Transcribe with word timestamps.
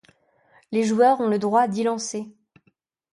Les 0.71 0.81
joueurs 0.81 1.21
ont 1.21 1.27
le 1.29 1.37
droit 1.37 1.61
à 1.61 1.67
dix 1.67 1.83
lancers. 1.83 2.25